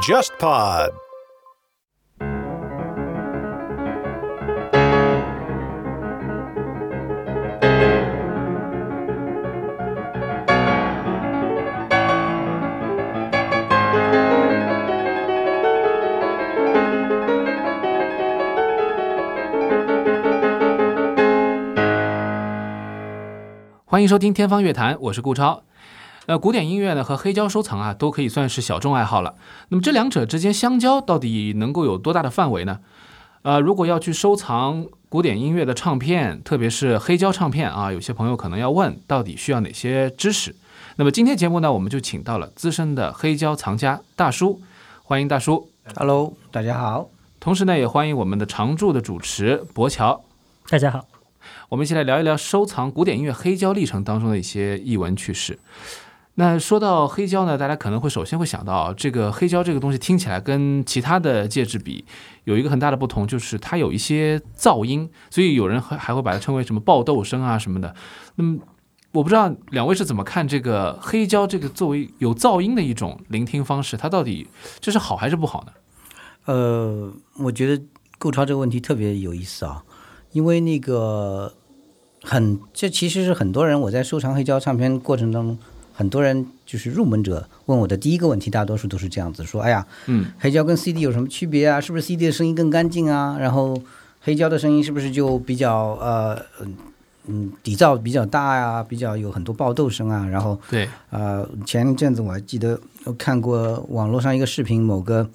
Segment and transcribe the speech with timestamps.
[0.00, 0.90] JustPod。
[23.84, 25.65] 欢迎收听《天方乐坛》，我是顾超。
[26.26, 29.36] 呃，古典音乐呢和黑胶收藏啊，都可以算是小众爱好了。
[29.68, 32.80] 那么这两者之间相交，到底能够有多大的范围呢？
[33.42, 40.56] 呃，如果要去收藏古典音乐的唱片，特别是黑胶唱片啊，有些朋友可能要问，到底需要哪些知识？
[40.96, 44.60] 那么今天节目呢，我们就请到了资深的黑胶藏家大叔，
[45.04, 45.70] 欢迎大叔。
[45.94, 47.08] Hello，大家好。
[47.38, 50.24] 同时呢，也欢迎我们的常驻的主持博乔。
[50.68, 51.06] 大家好，
[51.68, 55.60] 我们一起来聊一聊收藏古典音乐黑胶历程当中的一些译文趣事。
[56.38, 62.04] 那说到黑胶呢，大家可能会首先会想到，这个黑胶这个东西听起来跟其他的介质比
[62.44, 67.94] 有一个很大的不同，就是它有一些噪音，所以有人还还会把它称为什么爆豆声啊什么的。
[68.34, 68.58] 那么
[69.12, 74.46] 我不知道两位是怎么看这个黑胶这个作为有噪音的一种聆听方式，它到底
[74.78, 75.72] 这是好还是不好呢？
[76.44, 77.82] 呃，我觉得
[78.18, 79.82] 顾超这个问题特别有意思啊，
[80.32, 81.54] 因为那个
[82.22, 85.58] 很，这其实是很多人我在收藏黑胶唱片过程当中，
[85.98, 91.80] 很多人就是入门者问我的第一个问题，大多数都是这样子说：哎呀，嗯，黑胶跟 CD 有什么区别啊？
[91.80, 93.38] 是不是 CD 的声音更干净啊？
[93.40, 93.80] 然后
[94.20, 96.74] 黑胶的声音是不是就比较呃嗯
[97.28, 100.26] 嗯底噪比较大呀、比较有很多爆豆声啊？
[100.28, 105.28] 然后对，呃，前一阵子我还记得我看过网络上一个视频，某个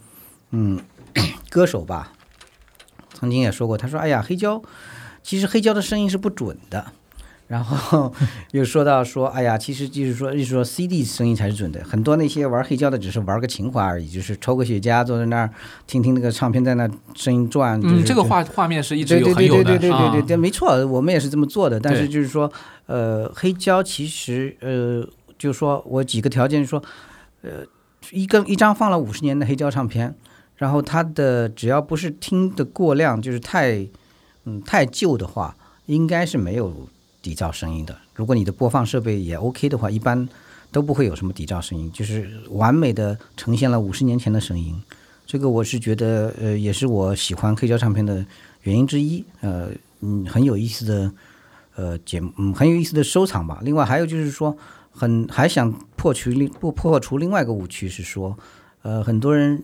[0.51, 0.79] 嗯
[1.49, 2.13] 歌手吧，
[3.15, 4.61] 曾经也说过，他说：“哎呀，黑胶
[5.23, 6.91] 其实黑胶的声音是不准的。”
[7.51, 8.09] 然后
[8.51, 11.83] 又说到说：“哎呀，其实就是说，就是说 CD 声音才是准的。
[11.83, 15.49] 很多那些玩黑胶的只是玩个情怀而已，就是抽个雪茄坐在那儿
[15.85, 17.81] 听听那个唱片在那声音转。
[17.81, 21.77] 就是嗯，这个画画面是一直对对对有很有的对对对对对啊对，没错，我们也是这么做的。
[21.77, 22.49] 但是就是说，
[22.85, 25.05] 呃，黑胶其实呃，
[25.37, 26.81] 就是说我几个条件说，
[27.41, 27.65] 呃，
[28.11, 30.15] 一个一张放了五十年的黑胶唱片，
[30.55, 33.85] 然后它的只要不是听的过量，就是太
[34.45, 35.53] 嗯太旧的话，
[35.87, 36.87] 应该是没有
[37.21, 37.97] 底噪声音的。
[38.15, 40.27] 如果你的播放设备也 OK 的话，一般
[40.71, 44.81] 都不会有什么底噪声音，就是完美的呈现了五十年前的声音。
[45.25, 48.25] 这个我是觉得，呃，也是我喜欢黑胶唱片的
[48.63, 49.23] 原因之一。
[49.39, 49.69] 呃，
[50.01, 51.13] 嗯，很有意思的，
[51.75, 53.59] 呃，节目，嗯，很有意思的收藏吧。
[53.61, 54.57] 另外还有就是说，
[54.91, 58.37] 很还想破除另破破除另外一个误区是说，
[58.81, 59.63] 呃，很多人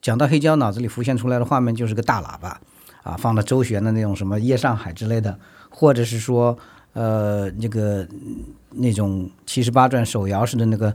[0.00, 2.60] 讲到黑胶，脑子里浮现出来的画面就是个大喇叭
[3.02, 5.38] 啊，放到周旋的那种什么《夜上海》之类的，
[5.68, 6.56] 或者是说，
[6.92, 8.36] 呃，那个嗯
[8.72, 10.94] 那种七十八转手摇式的那个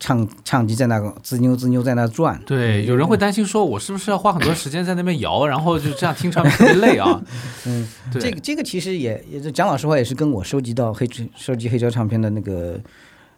[0.00, 2.40] 唱唱机在那个滋扭滋扭在那转。
[2.44, 7.22] 对，有人会担心说，我是不是要花很多时间在那边摇，然后就这样听唱片特别累啊？
[7.66, 12.80] 嗯，对这个这个其实也也是讲老实话，也是跟我收集到黑收集黑胶唱片的那个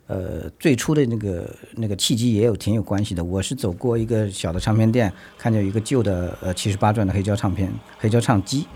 [0.07, 3.23] 呃最初的那个那个契机也有挺有关系的。
[3.25, 8.67] 我是走过一个小的唱片店，看见一个旧的呃七十八转的黑胶唱片黑胶唱机，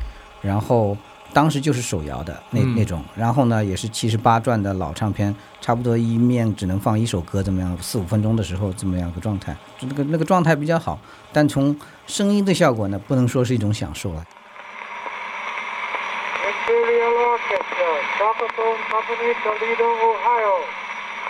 [0.40, 0.96] 然后
[1.32, 10.98] 当时就是手摇的那、嗯那种，然后呢也是七十八转的老唱片，差不多一面只能放一首歌，怎么样四五分钟的时候这么样一个状态，就那个那个状态比较好，
[11.32, 14.24] 但从声音的效果呢，不能说是一种享受了。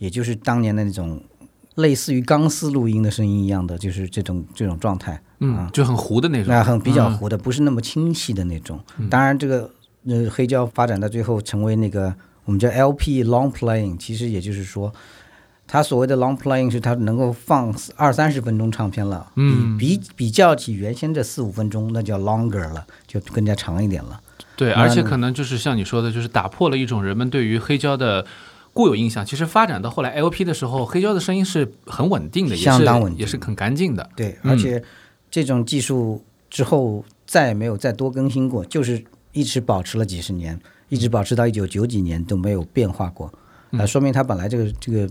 [0.00, 1.22] 也就是当年的那种
[1.76, 8.80] 类似于钢丝录音的声音一样的，就是这种这种状态，嗯，就很糊的那种，那很比较嗯糊的，不是那么清晰的那种。
[9.08, 9.70] 当然，这个
[10.06, 12.12] 呃黑胶发展到最后成为那个
[12.46, 14.92] 我们叫 LP long playing，其实也就是说，
[15.66, 24.20] 它所谓的 long playing 是它能够放二三十分钟唱片了，嗯比比比较起原先这四五分钟，那叫 longer 了，就更加长一点了。
[24.56, 28.26] 对，而且可能就是像你说的，就是打破了一种人们对于黑胶的
[28.72, 34.08] 固有印象，其实发展到后来 LP 的时候，黑胶的声音是很稳定的，相当稳定也是很干净的。
[34.14, 34.82] 对，嗯而且
[35.30, 39.02] 这种技术之后再也没有再多更新过，就是
[39.32, 40.58] 一直保持了几十年，
[40.88, 43.32] 一直保持到一九九几年都没有变化过。
[43.72, 45.08] 嗯啊，说明它本来这个这个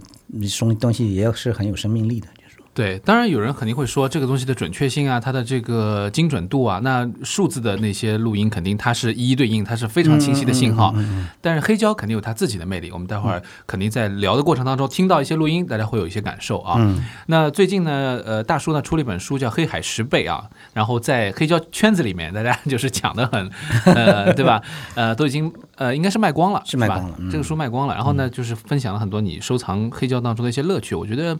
[0.59, 2.27] 东东西也是很有生命力的，
[2.71, 10.95] 对，当然有人肯定会说这个东西的准确性啊，它的这个精准度啊，那数字的那些录音肯定它是一一对应，它是非常清晰的信嗯号。
[11.41, 16.75] 但是黑胶肯定有它自己的魅力，我们待会儿肯定在聊的过程当中听到一些录音，大家会有一些感受啊。
[16.79, 23.49] 嗯那最近呢，呃，大叔呢出了一本书叫《黑海十倍》啊，然后在黑胶圈子里面，大家就是抢的很，
[23.93, 24.61] 呃，对吧？
[24.95, 27.95] 呃，都已经呃应该是卖光了，是卖光了嗯这个书卖光了。
[27.95, 31.37] 然后呢，就是分享了很多你收藏黑胶当中的一些乐趣，我觉得。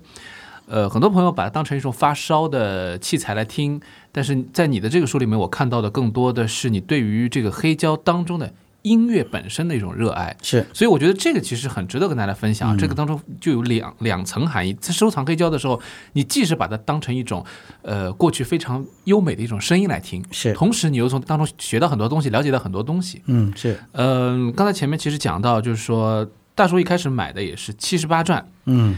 [0.70, 3.82] 呃，很多朋友把它当成一种发烧的器材来听，
[4.12, 10.38] 但是在你的这个书里面，我看到的更多的是你对于这个黑胶当中的音乐本身的一种热爱。
[10.44, 12.78] 是所以我觉得这个其实很值得跟大家分享。
[12.78, 14.72] 这个当中就有两两层含义。
[14.76, 15.82] 在收藏黑胶的时候，
[16.14, 17.44] 你既是把它当成一种
[17.82, 23.22] 呃过去非常优美的一种声音来听，是，同时你又从当中学到很多东西，了解到很多东西。
[23.26, 28.48] 嗯是，嗯、刚才前面其实讲到，就是说大叔一开始买的也是七十八转。
[28.66, 28.96] 嗯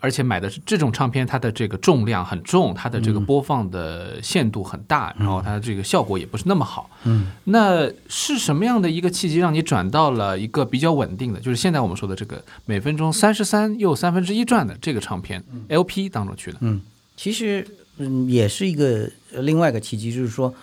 [0.00, 6.90] 而且买的是这种唱片，它的这个重量很重，它的这个播放的限度很大，然后它的这个效果也不是那么好。
[7.04, 16.58] 嗯，那是什么样的一个契机让你转到了一个比较稳定的，就是现在我们说的这个每分钟三十三又三分之一转的这个唱片 LP 当中去的？
[16.60, 16.80] 嗯，
[17.16, 17.66] 其实
[17.98, 20.54] 嗯也是一个呃另外一个契机，就是说。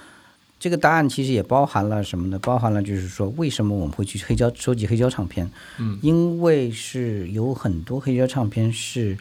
[0.57, 2.39] 这个答案其实也包含了什么呢？
[2.39, 5.49] 包含了就是说，为什么我们会去黑胶收集黑胶唱片？
[5.77, 9.17] 嗯，因为是有很多黑胶唱片是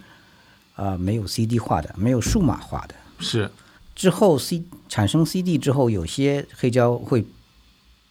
[0.77, 2.95] 啊、呃没有 CD 化的，没有数码化的。
[3.19, 3.51] 是，
[3.95, 7.25] 之后 C 产生 CD 之后，有些黑胶会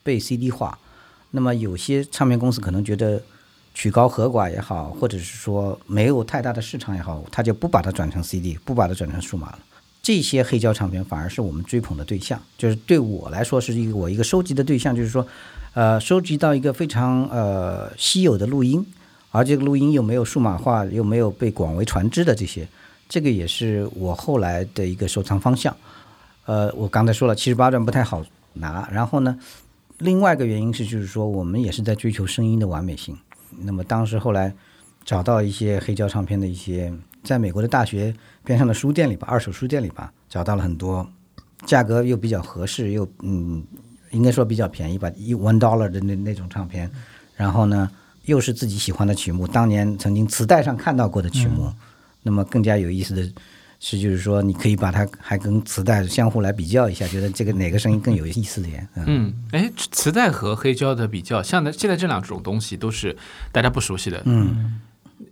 [0.04, 0.78] 被 CD 化，
[1.32, 3.24] 那么有些唱片公司可能觉得
[3.74, 9.60] 曲高和寡也好，或者是说没有太大的市场也好，他就不把它转成 CD，不把它转成数码了。
[10.04, 15.26] 这些黑胶唱片反而是我们追捧的对象，就是对我来说是一个我一个收集的对象，就是说，
[15.74, 18.86] 呃，收集到一个非常呃稀有的录音，
[19.32, 22.68] 而这个录音又没有数码化，又没有被广为传知的这些，
[23.08, 25.74] 这个也是我后来的一个收藏方向。
[26.44, 29.40] 呃，我刚才说了，七十八转不太好拿，然后呢，
[30.00, 33.18] 另外一个原因是就是说，我们也是在追求声音的完美性。
[33.62, 34.54] 那么当时后来
[35.06, 36.94] 找到一些黑胶唱片的一些，
[37.24, 41.08] 在美国的大学边上的书店里吧，二手书店里吧，找到了很多
[41.66, 43.64] 价格又比较合适，又嗯，
[44.12, 46.90] 应该说比较便宜吧，一 one dollar 的那那种唱片，
[47.36, 47.90] 然后呢，
[48.26, 51.74] 又是自己喜欢的曲目，当年曾经磁带上看到过的曲目，
[52.22, 53.24] 那么更加有意思的
[53.80, 58.88] 是，就是说你可以把它还跟磁带相互来比较一下，觉得这个哪个声音更有意思点。
[58.96, 63.16] 嗯，嗯，哎，磁带和黑胶的比较，像现在这两种东西都是
[63.52, 64.22] 大家不熟悉的。
[64.26, 64.80] 嗯，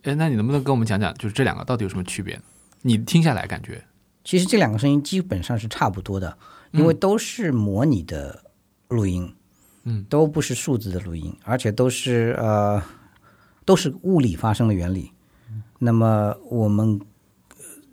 [0.03, 2.39] 哎，那你能不能跟我们讲讲，就是这两个到底有什么区别？
[2.81, 3.83] 你听下来感觉？
[4.23, 6.37] 其实这两个声音基本上是差不多的，
[6.71, 8.43] 因为都是模拟的
[8.87, 9.33] 录音，
[9.83, 12.81] 嗯，都不是数字的录音，而且都是呃
[13.65, 15.11] 都是物理发生的原理。
[15.79, 17.05] 那么我们呃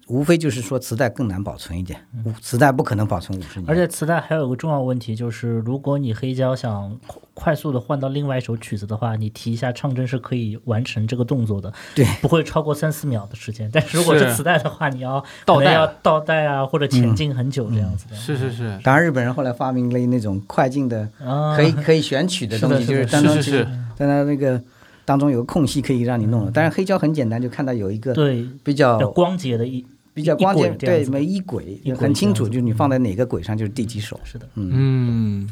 [0.08, 2.00] 无非就是说磁带更难保存一点，
[2.40, 13.70] 磁带不可能保存五十年，而且磁带还有个重要问题，就是如果你黑胶想快快速的换到另外一首曲子的话，你提一下唱针是可以完成这个动作的，对，不会超过三四秒的时间。
[13.72, 14.28] 但是如果是。
[14.28, 15.94] 是磁带的话，你要倒带。
[16.02, 18.16] 倒带啊，或者前进很久这样子的。
[18.16, 21.08] 是是是，当然日本人后来发明了那种快进的。
[21.24, 23.12] 啊，可以可以选取的东西，就是是的。
[23.12, 23.64] 当中是是是，
[23.96, 24.60] 在它那个
[25.04, 26.50] 当中有个空隙可以让你弄了。
[26.52, 29.84] 但是黑胶很简单，就看到有一个对，比较光洁的一
[30.18, 34.18] 比较关键，对，一轨这样子的没一轨一轨很清楚，就是你放在哪个轨上就是第几首。
[34.24, 35.48] 是的，嗯，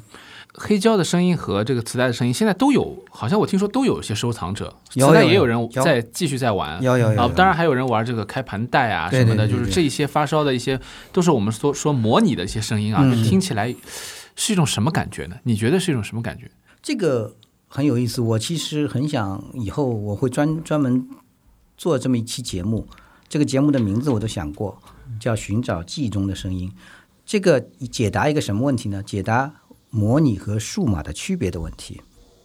[0.54, 6.72] 黑胶的声音和这个磁带的声音现在都有，好像我听说都有一些收藏者，磁带也有人在继续在玩。
[6.72, 10.80] 啊有有有有，当然还有人玩这个开盘带啊什么的，就是这一些发烧的一些，
[11.12, 13.72] 都是我们说说模拟的一些声音啊，听起来
[14.34, 15.36] 是一种什么感觉呢？
[15.44, 16.50] 你觉得是一种什么感觉？
[16.82, 17.36] 这个
[17.68, 18.20] 很有意思。
[18.20, 21.06] 我其实很想以后我会专专门
[21.76, 22.88] 做这么一期节目，
[23.28, 24.80] 这个节目的名字我都想过，
[25.20, 26.68] 叫《寻找记忆中的声音》。
[27.24, 29.02] 这个解答一个什么问题呢？
[29.02, 29.52] 解答
[29.90, 32.00] 模拟和数码的区别的问题。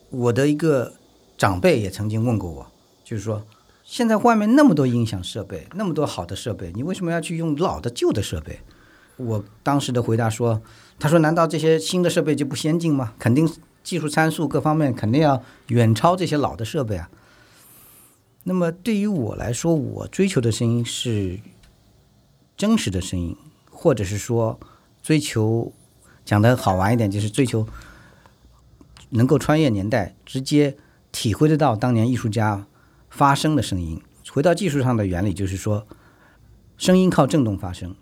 [0.10, 0.94] 我的一个
[1.38, 2.66] 长辈也曾经问过我，
[3.04, 3.46] 就是说，
[3.84, 8.60] 现在外面那么多音响设备，那么多好的设备，你为什么要去用老的旧的设备？
[9.18, 10.62] 我当时的回答说，
[10.98, 13.14] 他说难道这些新的设备就不先进吗？
[13.20, 13.48] 肯定
[13.84, 17.08] 技术参数各方面肯定要远超这些老的设备啊。
[18.44, 21.40] 那么对于我来说，我追求的声音是
[22.58, 23.38] 真实的声音，
[23.70, 24.60] 或者是说
[25.02, 25.72] 追求
[26.26, 27.68] 讲的好玩一点，就是追求
[29.10, 30.76] 能够穿越年代，直接
[31.12, 32.66] 体会得到当年艺术家
[33.10, 34.02] 发声的声音。
[34.32, 35.86] 回到技术上的原理，就是说，
[36.78, 37.96] 声音靠振动发声。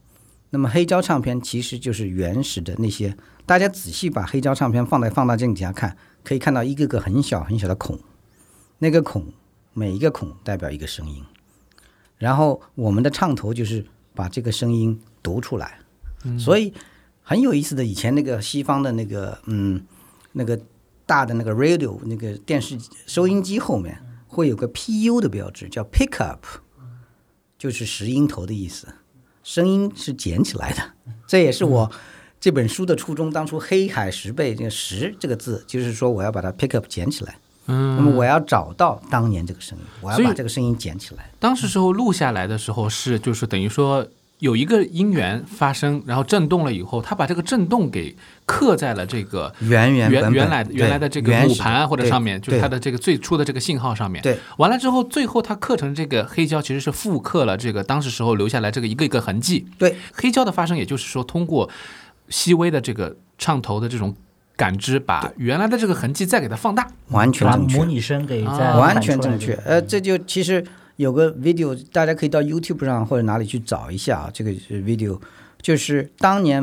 [0.52, 8.00] 那么黑胶唱片其实就是原始的那些，大家仔细把黑胶唱片放在放大镜底下看，可以看到一个个很小很小的孔，
[8.78, 9.34] 那个孔
[9.80, 11.24] 每一个孔代表一个声音，
[12.18, 15.80] 然后我们的唱头就是把这个声音读出来，
[16.38, 16.74] 所以
[17.22, 17.86] 很有意思的。
[17.86, 19.82] 以前那个西方的那个嗯
[20.34, 20.60] 那个
[21.06, 26.40] 大的那个 radio 那个电视收音机后面会有个 PU 的标志，叫 pickup，
[27.58, 28.86] 就是拾音头的意思。
[29.42, 31.90] 声音是捡起来的，这也是我
[32.38, 33.32] 这本书的初衷。
[33.32, 37.40] 当初黑海十倍这个“十”这个字，就是说我要把它 pick up 捡起来。
[37.70, 41.30] 嗯，那么我要找到当年这个声音，我要把这个声音捡起来。
[41.40, 44.06] 当时时候录下来的时候是就是等于说
[44.40, 54.24] 有一个音源发生，然后震动了以后，他把这个震动给刻在了这个原原原原来原来的这个母盘或者上面，就是它的这个最初的这个信号上面。
[54.24, 59.68] 对完了之后，最后它刻成这个黑胶，其实是复刻了这个当时时候留下来这个一个一个痕迹。
[59.78, 61.70] 对黑胶的发生，也就是说通过
[62.30, 64.16] 细微的这个唱头的这种
[64.60, 66.86] 感知，把原来的这个痕迹再给它放大。
[67.12, 67.86] 完全正确模。
[67.86, 69.54] 拟声给完全正确。
[69.66, 70.62] 呃，这就其实
[70.98, 74.30] 有个 video，大家可以到 YouTube 上或者哪里去找一下啊。
[74.34, 75.18] 这个 video
[75.62, 76.62] 就是当年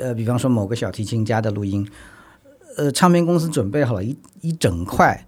[0.00, 1.86] 呃，比方说某个小提琴家的录音，
[2.78, 5.26] 呃，唱片公司准备好了一一整块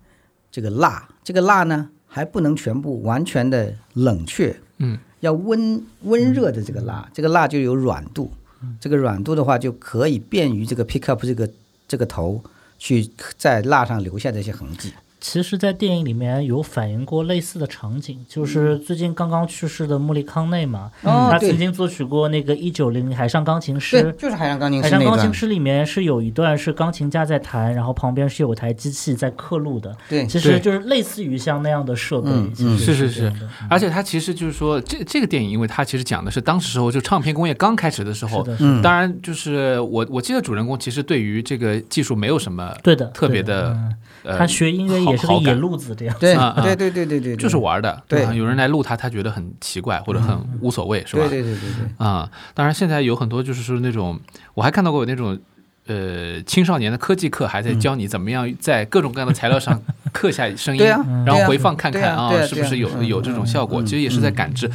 [0.51, 8.33] 这个蜡，这个蜡呢还不能全部完全的冷却，嗯，要温温热的这个蜡，这个蜡就有软度，
[8.81, 11.47] 这个软度的话就可以便于这个 pick up 这个
[11.87, 12.43] 这个头
[12.79, 14.93] 去在蜡上留下这些痕迹。
[15.25, 24.15] 其实，在电影里面有反映过类似的场景，就是最近刚刚去世的莫里康内嘛，他曾经作曲过那个一九零零海上钢琴，师。
[24.19, 25.03] 就是海上钢琴师海上。
[25.03, 29.97] 钢琴师里面是有一段是钢琴家在弹，然后旁边是有台机器在刻录的。
[30.11, 33.33] 对其实就是类似于像那样的设备，嗯是是是
[33.71, 43.63] 而且它其实就是说，这这个电影，因为它其实讲的是当时时候就唱片工业刚开始的时候是，的，是的嗯，当然就是我我记得主人公其实对于这个技术没有什么对的，特别的。
[43.63, 46.17] 的嗯呃，他学音乐也是个野好好感路子这样。
[46.19, 48.03] 对啊啊对对对对对，对就是玩的，
[48.35, 51.27] 有人来录他，他觉得很奇怪或者很无所谓，是吧？
[51.29, 54.19] 对对对对对，啊、当然现在有很多就是说那种，
[54.55, 55.39] 我还看到过有那种。
[55.87, 59.79] 呃，青少年的科技课还在教你怎么样在各种各样的材料上
[60.15, 63.83] 刻下声音，对啊然后回放看看啊是不是有有这种效果？
[63.83, 64.67] 嗯其实也是在感知。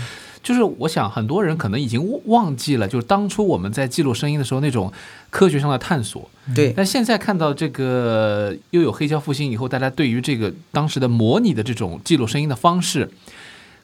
[0.41, 4.91] 就是我想很多人可能已经忘忘记了，就是当初我们在记录声音的时候那种
[5.29, 6.29] 科学上的探索。
[6.55, 13.11] 对但现在看到这个又有黑胶复兴以后，大家对于这个当时的模拟的这种记录声音的方式，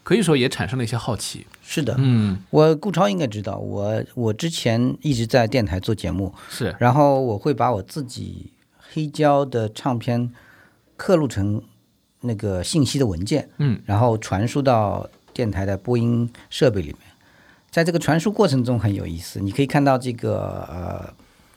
[0.04, 1.46] 可以说也产生了一些好奇。
[1.62, 1.96] 是的。
[2.00, 8.52] 嗯，我顾超应该知道，我我之前一直在电台做节目，是，然后我会把我自己
[8.94, 10.32] 黑胶的唱片
[10.96, 11.62] 刻录成
[12.22, 16.98] 那个信息的文件，嗯，然后传输到电台的播音设备里面。
[17.70, 21.14] 在这个传输过程中很有意思，你可以看到这个呃，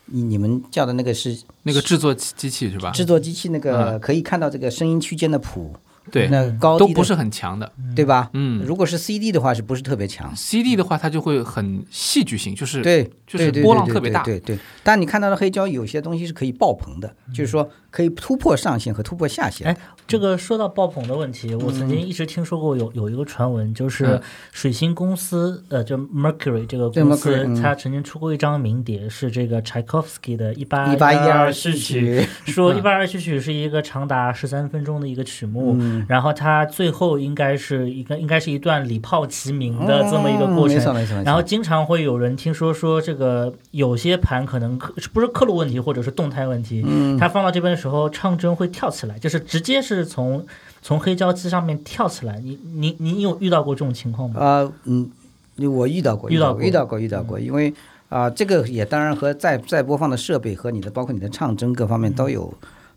[0.07, 2.91] 你你们叫的那个是那个制作机机器是吧？
[2.91, 5.73] 制作机器那个，嗯可以看到这个声音区间的谱，
[6.11, 7.71] 对，那高低都不是很强的。
[7.95, 8.31] 对吧？
[8.33, 19.69] 嗯如果是 CD 的话，是不是特别强？CD 的话，它就会很戏剧性，就是对，就是波浪特别大对对对，但你看到的黑胶有些东西是可以爆棚的，就是说可以突破上限和突破下限。
[19.69, 19.77] 哎，
[20.09, 24.23] 这个说到爆棚的问题，我曾经一直听说过有有一个传闻，就是嗯
[24.53, 36.07] 水星公司，呃，就 Mercury 这个公司它曾经出过一张名碟，是这个 Tchaikovsky 的一八一八一二序序曲，说一八二序曲是一个长达十三分钟的一个曲目，嗯。
[36.09, 40.79] 然后它最后应该是一个应该是一段礼炮齐鸣的这么一个过程。
[41.23, 50.45] 然后经常会有人听说说这个有些盘可能刻不是刻录问题，或者是动态问题，嗯，它放到这边的时候，唱针会跳起来，就是直接是从
[50.83, 52.39] 从黑胶机上面跳起来。
[52.41, 54.41] 你你你有遇到过这种情况吗？
[54.41, 55.11] 啊嗯，
[55.57, 57.73] 我遇到过，遇到过遇到过，遇到过，因为
[58.09, 62.53] 啊，这个也当然和再再播放的设备和你的包括你的唱针各方面都有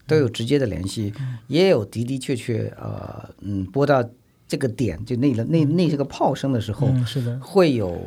[0.08, 1.13] 都有直接的联系，
[1.48, 4.03] 也有的的确确呃嗯播到
[4.48, 7.98] 这个点就那个那那这个炮声的时候，嗯，是的，会有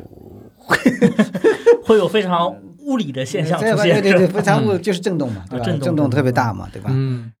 [1.85, 4.01] 会有非常物理的现象出对现。
[4.01, 5.63] 对对对， 非常物就是震动嘛，对吧？
[5.63, 6.89] 啊震动震动特别大嘛，对吧？
[6.93, 7.31] 嗯，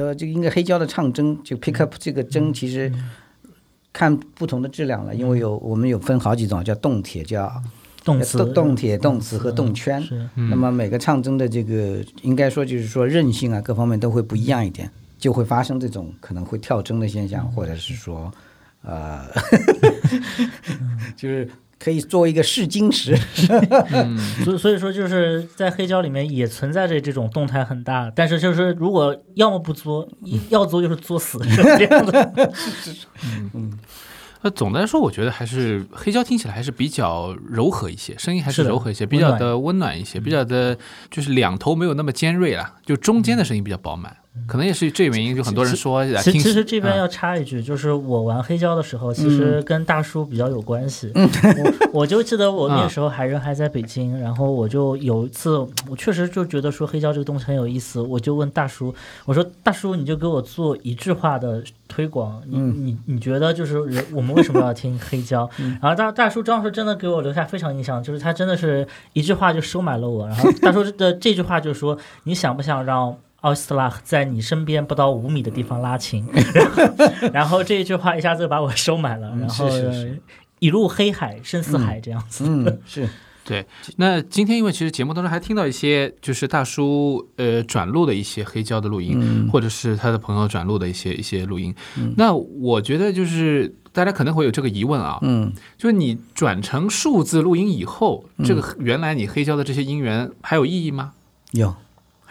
[0.00, 2.90] 呃，这个应该黑胶的唱针，就 pick up 这个针，其实
[3.92, 7.52] 看不同的质量了，因为有我们有分好几种，叫动铁，叫
[8.02, 10.02] 动词、动动铁、动磁和动圈。
[10.34, 18.32] 那么每个唱针的这个，应该说就是说韧性啊，各方面都会不一样一点，就会发生这种可能会跳针的现象，或者是说，
[18.82, 19.26] 呃，
[21.14, 21.46] 就是
[21.80, 23.16] 可以作为一个试金石。
[24.44, 30.06] 所以所以说就是在黑胶里面也存在着这种动态很大，但是就是如果要么不作，
[30.50, 32.54] 要作就是作死，是这样的。
[33.54, 33.72] 嗯，
[34.42, 40.78] 那，总的来说，我觉得还是黑胶听起来还是比较柔和一些，声音还是柔和一些，比较的温暖一些，比较的
[41.10, 44.16] 就是两头没有那么尖锐了，就中间的声音比较饱满。
[44.46, 51.10] 可能也是这原因，就很多人说其其实这边啊要插一句，就是我玩黑胶的时候，其实跟大叔比较有关系。
[51.14, 51.28] 嗯
[51.92, 55.58] 我我就记得我 那啊时候还人还在北京，然后我就有一次，
[55.88, 58.94] 我确实就觉得说黑胶这个东西很有意思，我就问大叔，
[59.24, 65.48] 我说大叔，你就给我做一句话的推广，你嗯你你觉得就是人我们为什么要听黑胶？
[65.82, 70.28] 然后大大叔当时真的给我留下非常印象，就是他真的是一句话就收买了我。
[70.28, 76.26] 然后大叔的这句话就是说，你想不想让奥斯特拉在你身边不到五米的地方拉琴？
[77.32, 80.22] 然后这一句话一下子把我收买了，嗯然后是是是
[80.58, 82.44] 一路黑海深似海这样子。
[82.46, 83.08] 嗯，是，
[83.44, 83.64] 对，
[83.96, 91.74] 那今天因为其实节目当中还听到一些就是大叔呃转录的一些黑胶的录音，嗯或者是他的朋友转录的一些一些录音。
[92.16, 101.12] 那我觉得就是大家可能会有这个疑问啊，嗯就是你转成数字录音以后，这个原来你黑胶的这些音源还有意义吗？
[101.52, 101.74] 有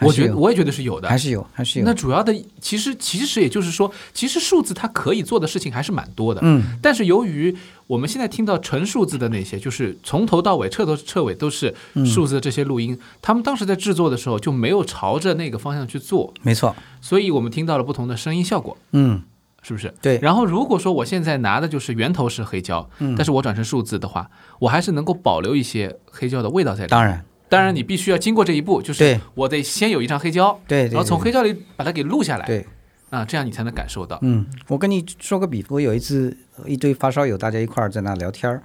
[0.00, 1.84] 我觉得我也觉得是有的，还是有，还是有。
[1.84, 6.40] 那主要的其实其实也就是说，其实数字它可以做的事情还是蛮多的。
[6.42, 7.54] 嗯，但是由于
[7.86, 16.74] 我们现在听到纯数字的那些，就是从头到尾彻头彻尾都是嗯数字的这些录音，他们当时在制作的时候就没有朝着那个方向去做，没错。
[17.00, 19.22] 所以我们听到了不同的声音效果，嗯，
[19.62, 19.92] 是不是？
[20.00, 20.18] 对。
[20.22, 24.30] 然后如果说我现在拿的就是源头是黑胶，嗯但是我转成数字的话，
[24.60, 26.88] 我还是能够保留一些黑胶的味道在里面。
[26.88, 29.20] 当然，当然你必须要经过这一步，就是对。
[29.34, 30.92] 我得先有一张黑胶，对对。
[30.92, 32.64] 然后从黑胶里把它给录下来，对，
[33.10, 34.18] 啊，这样你才能感受到。
[34.22, 38.62] 嗯，我跟你说个比，我有一次一堆发烧友大家一块儿在那聊天儿，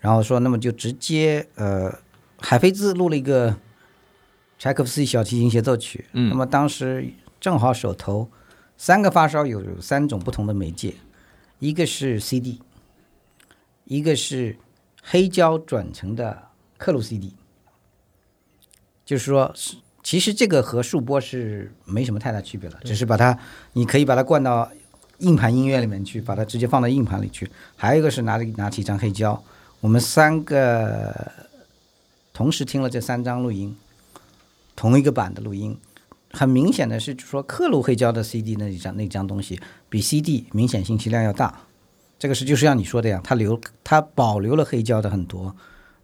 [0.00, 1.94] 然后说那么就直接呃，
[2.38, 3.54] 海飞兹录了一个
[4.58, 6.30] 柴可夫斯基小提琴协奏曲，嗯。
[6.30, 7.06] 那么当时
[7.38, 8.30] 正好手头
[8.78, 10.94] 三个发烧友有三种不同的媒介，
[11.58, 12.62] 一个是 CD，
[13.84, 14.56] 一个是
[15.02, 17.34] 黑胶转成的刻录 CD，
[19.04, 19.54] 就是说。
[20.04, 23.38] 其实这个和数播是没什么太大区别的，只是把它，
[23.74, 24.68] 你可以把它灌到
[25.18, 27.48] 硬盘音乐里面去，把它直接放到硬盘里去。
[27.76, 29.40] 还有一个是拿着拿起一张黑胶，
[29.78, 31.14] 我们三个
[32.32, 33.76] 同时听了这三张录音，
[34.74, 35.78] 同一个版的录音，
[36.32, 41.60] 很明显的是说刻录黑胶的 CD 那一张那张东西比 CD 明显信息量要大。
[42.18, 45.54] 这个是就是像你说的呀，它留它保留了黑胶的很多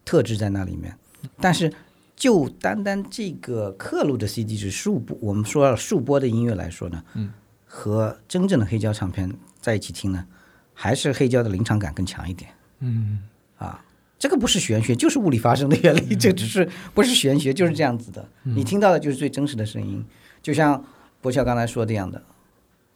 [0.05, 0.97] 特质在那里面，
[1.41, 1.73] 但是。
[2.19, 7.33] 就单单这个刻录的 CD 是数播，我们说数播的音乐来说呢，嗯，
[7.65, 10.27] 和真正的黑胶唱片在一起听呢，
[10.75, 12.51] 还是黑胶的临场感更强一点。
[12.81, 13.21] 嗯，
[13.57, 13.85] 啊，
[14.19, 18.29] 这个不是玄学，就是物理发生的原理，这只是不是玄学，就是这样子的。
[18.43, 20.05] 你听到的就是最真实的声音，
[20.43, 20.85] 就像
[21.21, 22.21] 博乔刚才说的样的，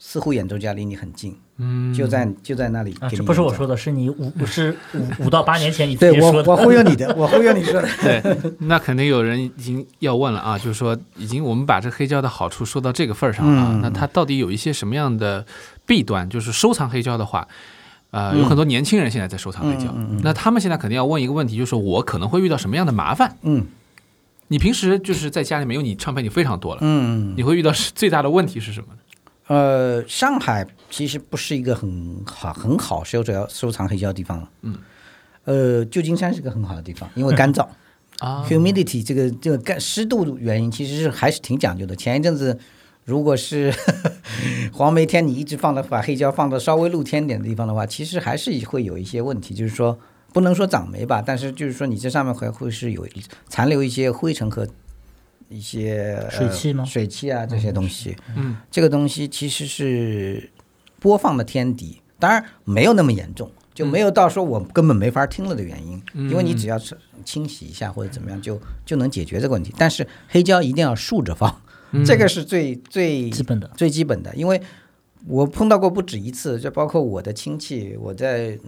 [0.01, 6.51] 似乎演奏家离你很近，嗯，就在就在那里啊，这不是我说的，是你五是五五到八年前你自对我己说的。
[6.51, 7.89] 我忽悠你的，我忽悠你说的。
[8.03, 8.23] 对，
[8.59, 15.47] 那肯定有人已经要问了啊，就是说，已经我们把这黑胶的好处说到这个份儿上了啊，嗯那它到底有一些什么样的
[15.87, 16.29] 弊端？
[16.29, 17.47] 就是收藏黑胶的话，
[18.11, 23.37] 呃，有嗯很多年轻人现在在收藏黑胶，那他们现在肯定要问一个问题，就是我可能会遇到什么样的麻烦？
[23.43, 23.67] 嗯
[24.49, 28.99] 你平时就是在家里面有你唱片，你非常多了，嗯，你会遇到 最大的问题是什么呢？
[29.53, 34.49] 呃，上海其实不是一个很好很好收着收藏黑胶的地方了。
[34.63, 34.79] 嗯，
[35.45, 37.67] 呃，旧金山是个很好的地方，因为干燥。
[38.19, 41.97] 啊 humidity 这个这个干湿度原因，其实是还是挺讲究的。
[41.97, 42.57] 前一阵子，
[43.05, 43.75] 如果是
[44.73, 49.99] 黄梅天，你一直放到把黑胶放到稍微露天点的地方的话，其实还是会有一些问题，就是说
[50.33, 53.07] 不能说长霉吧，但是就是说你这上面还会是有
[53.49, 54.69] 残留一些灰尘和
[55.53, 58.17] 一些、呃水汽吗水汽啊这些东西。
[58.35, 60.51] 嗯，这个东西其实是
[60.99, 69.75] 播放的天敌，当然没有那么严重，就没有到说我根本没法听了的原因，因为你只要是清洗一下或者怎么样就就能解决这个问题。
[69.77, 71.61] 但是黑胶一定要竖着放，
[72.07, 74.61] 这个是最最基本的最基本的，因为
[75.27, 78.59] 我碰到过不止一次，就包括我的亲戚，我在。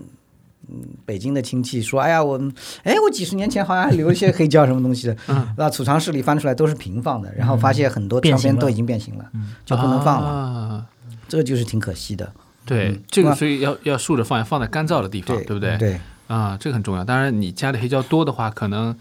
[0.69, 2.41] 嗯，北京的亲戚说：“哎呀，我，
[2.83, 9.25] 哎，我几十年前好像还留一些黑胶什么东西的， 嗯那储藏室里翻出来都是平放的，然后发现很多唱片都已经变形了，
[9.65, 10.29] 就不能放了。
[10.29, 10.87] 啊
[11.27, 12.31] 这个就是挺可惜的。
[12.67, 15.77] 对，嗯这个所以要要竖着放，放在干燥的地方，对不对？
[15.79, 17.05] 对，啊，这个很重要。
[17.05, 18.95] 当然，你家里黑胶多的话，可能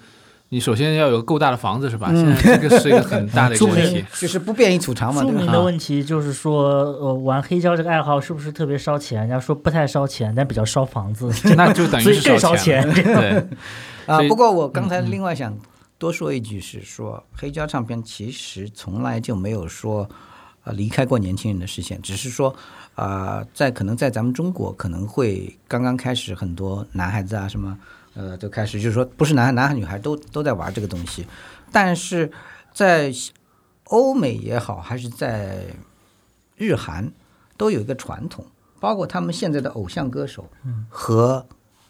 [0.53, 2.09] 你首先要有够大的房子是吧？
[2.11, 4.05] 嗯现在这个是一个很大的一个问题。
[4.21, 5.29] 就是不便于储藏嘛，著？
[5.29, 6.69] 名的问题就是说，
[7.01, 9.21] 呃，玩黑胶这个爱好是不是特别烧钱？
[9.21, 12.87] 人家说不太烧钱，但比较烧房子， 那就等于所以更是烧烧钱。
[12.93, 13.43] 对，
[14.05, 15.57] 啊，不过我刚才另外想
[15.97, 20.07] 多说一句是说，黑胶唱片其实从来就没有说
[20.65, 22.55] 呃离开过年轻人的视线，只是说
[22.93, 27.75] 啊、在可能在咱们中国可能会刚刚开始，很多男孩子啊什么
[28.15, 31.26] 呃都开始就是说不是男孩男孩女孩都都在玩这个东西，
[31.71, 32.32] 但是
[32.73, 33.13] 在
[33.86, 35.65] 欧美也好，还是在
[36.56, 37.12] 日韩
[37.58, 38.45] 都有一个传统，
[38.80, 40.49] 包括他们现在的偶像歌手
[40.89, 41.45] 和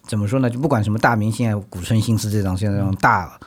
[0.07, 0.49] 怎么说呢？
[0.49, 3.39] 就不管什么大明星啊，古村新司这种现在这种大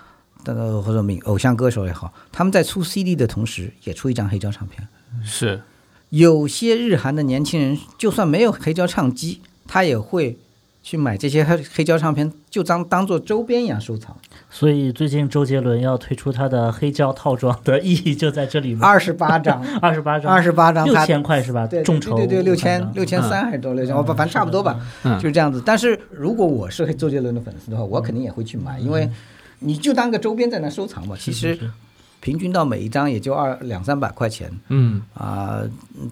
[0.44, 4.86] 的或者名偶像歌手也好，他们在出 CD 的同时，也出一张黑胶唱片。
[5.22, 5.62] 是
[6.10, 10.38] 有些日韩的年轻人，就算没有黑胶唱机，他也会
[10.82, 14.16] 去买这些黑黑胶唱片，就当当做周边一样收藏。
[14.48, 21.66] 所以最近周杰伦要推出他的黑胶套装 的意义就在这里面，二十八张， 二十八张，二十八张，六千块是吧？
[21.66, 23.94] 对众筹对对对，六千六千三还是多少六千？
[23.94, 25.62] 我反正差不多吧，嗯就是这样子。
[25.66, 29.06] 但是如果我是周杰伦的粉丝的话，我肯定也会去买，因为
[29.58, 31.14] 你就当个周边在那收藏吧。
[31.18, 31.58] 其实
[32.22, 35.60] 平均到每一张也就二两三百块钱嗯啊、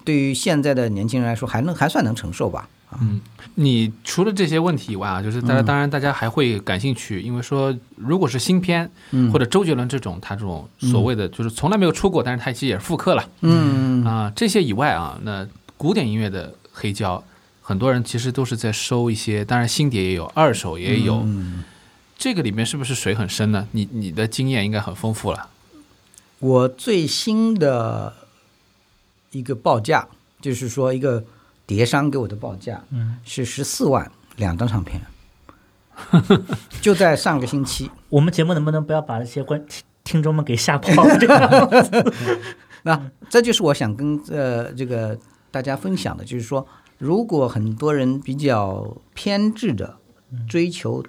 [0.05, 2.69] 对于现在的年轻人来说，还能还算能承受吧。
[3.01, 3.21] 嗯。
[3.57, 14.31] 你除了这些问题以外啊，就是大家当然大家还会感兴趣，因为说如果是新片嗯或者周杰伦这种他这种所谓的就是从来没有出过，但是他其实也是复刻了嗯啊。
[14.35, 17.23] 这些以外啊，那古典音乐的黑胶，
[17.61, 21.21] 很多人其实都是在收一些，当然新碟也有，二手也有。
[21.23, 21.63] 嗯
[22.17, 23.67] 这个里面是不是水很深呢？
[23.71, 25.49] 你你的经验应该很丰富了。
[26.39, 28.13] 我最新的
[29.31, 30.07] 一个报价，
[30.41, 31.25] 就是说一个
[31.65, 35.01] 碟商给我的报价，嗯，是十四万两张唱片，
[36.81, 37.89] 就在上个星期。
[38.09, 40.91] 我们节目能不能不要把那些观听听众们给吓跑？
[42.83, 45.17] 那这就是我想跟呃这个
[45.49, 46.67] 大家分享的，就是说，
[46.99, 49.97] 如果很多人比较偏执的
[50.47, 51.03] 追求，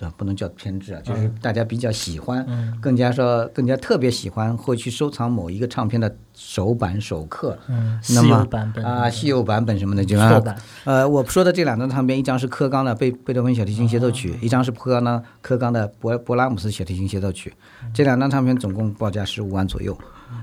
[0.00, 7.58] 啊，不能叫偏执啊，就是大家比较喜欢，嗯更加说更加特别喜欢，会去收藏某一个唱片的首版首刻。
[7.68, 17.52] 嗯，稀那么有版本啊，稀有版本什么的，就错版，呃，我说的这两张唱片，一张是科冈的贝贝多芬小提琴协奏曲，哦一张是科冈的科冈的博博拉姆斯小提琴协奏曲。
[17.82, 19.96] 嗯这两张唱片总共报价十五万左右。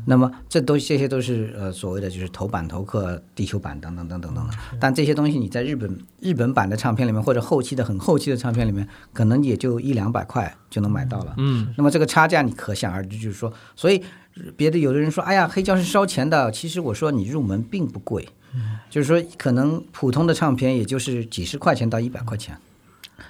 [0.06, 4.58] 那么这都这些都是呃所谓的就是头版头刻、地球版等等等等等等。
[4.80, 11.34] 但这些东西你在日本日本版的唱片里面，或者后期的很后期的唱片里面，可能也就一两百块就能买到了。
[11.38, 14.04] 嗯，那么这个差价你可想而知，就是说，所以
[14.56, 16.52] 别的有的人说，哎呀，黑胶是烧钱的。
[16.52, 18.28] 其实我说你入门并不贵，
[18.90, 22.58] 就是说可能普通的唱片也就是几十块钱到一百块钱。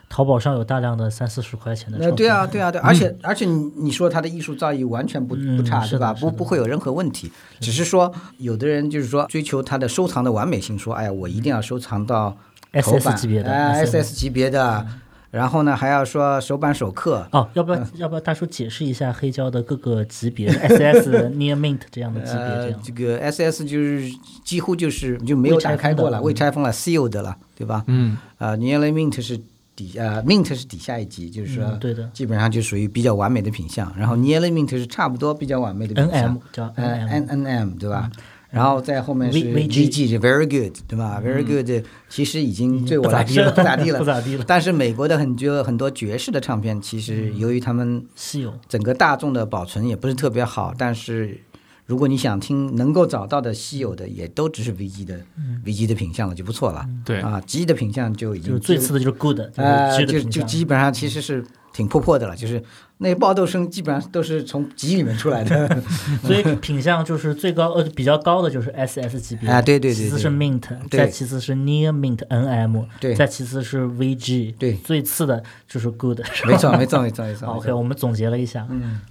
[0.08, 6.14] 淘宝上有大量的三四十块钱的对啊，对啊，对，而且而且你你说他的艺术造诣完全不嗯不差，对吧？
[6.14, 12.38] 不不会有任何问题，只是说有的人就是说追求他的收藏的完美性，说哎呀，我一定要收藏到
[12.72, 14.86] SS 级别的哎 SS，SS 级别的，
[15.32, 22.80] 然后呢还要说首版首刻，哦，要不要要不要大叔解释一下黑胶的各个级别，SS、 Near Mint 这样的级别这？
[22.84, 24.10] 这个 SS 就是
[24.44, 27.84] 几乎就是就没有打开过了，未未拆封了，sealed 了，对吧？
[27.88, 29.40] 嗯，呃 n e a r l y Mint 是
[29.76, 38.10] 底呃 Mint 是底下一级，就是说嗯对的基本上就属于比较完美的品相，然后 Nearly Mint 是差不多比较完美的品相 NM 叫呃 NM N N M 对吧？
[38.52, 44.06] 然后在后面是 V- VG 是 Very Good 对吧？Very Good 其实已经对我来说不不咋地了 不。
[44.06, 48.54] 咋地了，但是美国的很多很多爵士的唱片，其实由于他们稀有。
[48.70, 51.38] 整个大众的保存也不是特别好，但是
[51.86, 55.20] 如果你想听能够找到的稀有的，也都只是 VG 的、
[55.64, 56.86] VG 的品相了，就不错了。
[57.06, 60.42] 对，啊，G 的品相就已就是经最次的就是 good，就是呃，就就。
[60.44, 62.64] 基本上其实是挺破破的了，就是
[62.98, 65.84] 那爆豆声基本上都是从 G 里面出来的。
[66.24, 71.02] 所以品相就是最高呃比较高的就是 SS 级别啊对对对其次是 Mint，对。
[71.02, 73.14] 再其次是 Near Mint NM，对。
[73.14, 74.74] 再其次是 VG，对。
[74.74, 77.48] 最次的就是 Good，没错，没错，没错，没错。
[77.54, 79.02] OK，我们总结了一下，嗯，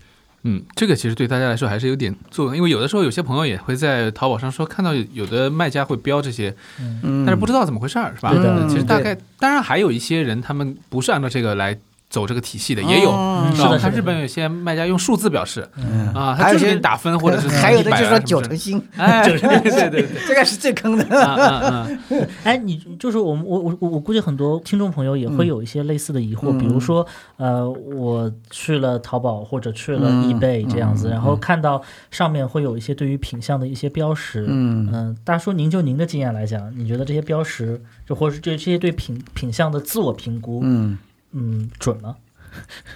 [0.44, 7.24] 嗯，这个其实对大家来说还是有点作用，因为有的时候有些朋友也会在淘宝上说看到有的卖家会标这些，嗯。
[7.26, 8.30] 但是不知道怎么回事儿，是吧？
[8.32, 11.76] 对其实大概，当然还有一些人他们不是按照这个来
[12.10, 13.10] 走这个体系的，也有。
[13.10, 16.08] 嗯是的是的看日本有些卖家用数字表示嗯。
[16.14, 20.02] 啊，还有些他就是给你打分或者是 还有的100就说啊什么之类的，九成新，哎，对对对对。
[20.02, 21.04] 对， 这个是最坑的。
[22.44, 26.58] 哎，你就是我们我我我我估计很多听众朋友也会有一些类似的疑惑，嗯。
[26.58, 30.32] 比如说呃，我去了淘宝或者去了嗯。
[30.32, 31.10] eBay 这样子，嗯。
[31.10, 35.16] 然后看到上面会有一些对于品相的一些标识，嗯。
[35.24, 40.96] 大叔，您就您的经验来讲，你觉得这些标识，就或者是这这些对品品相的自我评估，嗯
[41.34, 42.16] 嗯，准吗？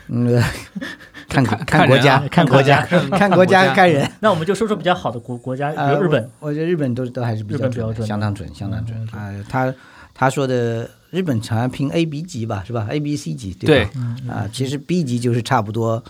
[0.07, 0.41] 嗯，
[1.29, 4.09] 看看看国家看国家看看国家看人。
[4.21, 6.31] 那我们就说说比较好的国国家，比呃如日本。
[6.39, 9.75] 我，觉得日本都都还是比较准相当准，相当准嗯啊、他
[10.15, 13.91] 他说的日本好像评 A、B 级吧，是吧？A、B、C 级，对吧？
[13.93, 16.03] 对，啊、其实 B 级就是差不多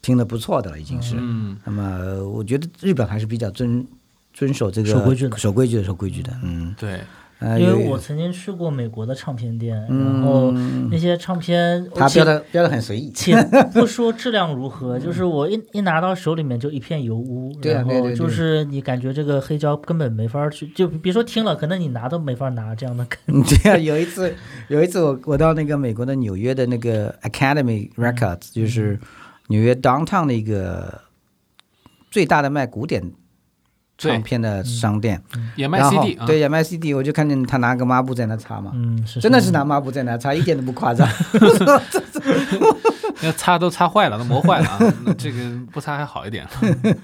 [0.00, 1.14] 听的不错的了，已经是。
[1.18, 3.86] 嗯，那么呃我觉得日本还是比较遵
[4.32, 6.32] 遵守这个守规矩的守规矩的，守规矩的。
[6.42, 7.00] 嗯，对，呃，
[7.58, 10.50] 因为我曾经去过美国的唱片店，然嗯后
[10.90, 13.10] 那些唱片，且他标的标的很随意。
[13.12, 13.36] 且
[13.72, 23.32] 不说质量如何，就是我一一拿到手里面就一片油污，然后就是你感觉这个黑胶根本没法去，就别说听了，可能你拿都没法拿这样的感觉。
[23.32, 24.34] 嗯，对啊，有一次，
[24.68, 28.98] 有一次我我到那个美国的纽约的那个 Academy Records，、就是
[29.48, 31.00] 纽约 downtown 的一个
[32.10, 33.12] 最大的卖古典
[33.96, 35.22] 唱片的商店，
[35.56, 41.08] 也卖 CD 啊，对，也卖 CD，我就看见他拿个抹布在那擦嘛，嗯，是真的是拿抹布在那擦，一点都不夸张。
[43.22, 44.78] 要擦都擦坏了，都磨坏了啊。
[45.16, 45.38] 这个
[45.72, 46.46] 不擦还好一点。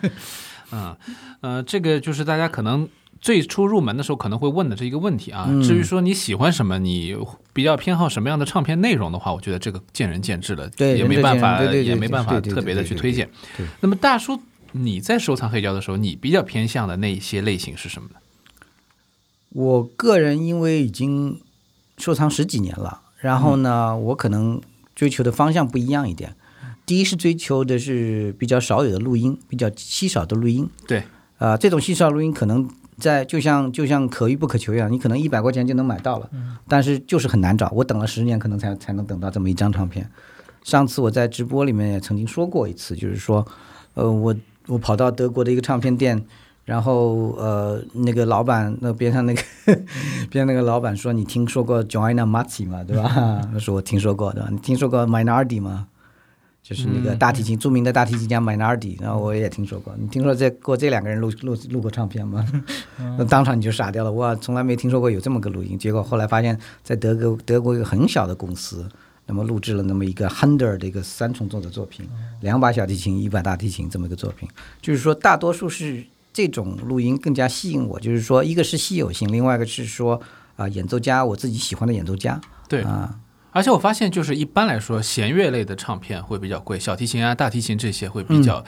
[0.73, 0.95] 嗯，
[1.41, 2.89] 呃，这个就是大家可能
[3.21, 5.47] 最初入门的时候可能会问的这一个问题啊。
[5.49, 7.17] 嗯至于说你喜欢什么，你
[7.53, 13.29] 比较偏好什么样的唱片内容的话，我觉得这个见仁见智了，对也没办法，也没办法特别的去推荐。
[13.81, 14.41] 那么大叔，
[14.73, 18.17] 你在收藏黑胶的时候，你比较偏向的那一些类型是什么呢？
[19.51, 21.41] 我个人因为已经
[21.99, 24.61] 收藏十几年了，然后呢，我可能
[24.95, 26.37] 追求的方向不一样一点。
[26.87, 30.69] 第一是追求的是比较少有的录音，比较稀少的录音。
[30.87, 31.05] 对，
[31.39, 36.29] 啊、这种稀少录音可能在就像就像可遇不可求一样，你可能一百块钱就能买到了，
[36.67, 37.71] 但是就是很难找。
[37.71, 40.11] 我等了十年，可能才才能等到这么一张唱片。
[40.63, 43.47] 上次我在直播里面也曾经说过一次，就是说，
[43.95, 44.35] 呃，我
[44.71, 46.25] 我跑到德国的一个唱片店，
[46.65, 49.43] 然后呃，那个老板那边上那个
[50.31, 52.85] 边上那个老板说：“你听说过 Joanna Mazzi 吗？
[52.85, 53.09] 对吧？”
[53.53, 54.49] 他说：“我听说过的。
[54.51, 55.89] 你听说过 Minardi 吗？”
[56.63, 59.93] 就是那个大提琴、著名的大提琴家 Minardi，然后我也听说过。
[59.99, 62.47] 你听说这过这两个人录录录过唱片吗？
[63.19, 65.77] 那 当场你就傻掉了，哇，从来没听说过有这么个录音。
[65.77, 68.87] 结果后来发现，在德国德国一个很小的公司，
[69.31, 72.05] 那么录制了那么一个 Hunder 的一个三重奏的作品，
[72.41, 74.49] 两把小提琴，一把大提琴这么一个作品。
[74.83, 80.21] 就是说，大多数是这种录音更加吸引我，就是说，一个是稀有性，另外一个是说
[80.57, 83.21] 啊、演奏家我自己喜欢的演奏家对，啊，
[83.53, 88.65] 而且我发现，就是一般来说，弦乐类的唱片会比较贵，小提琴啊、大提琴这些会比较、